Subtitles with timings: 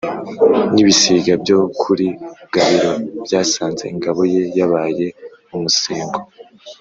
[0.73, 2.07] n'ibisiga byo kuli
[2.53, 2.91] gabiro
[3.25, 5.07] byasanze ingabo ye yabaye
[5.55, 6.19] umusengo,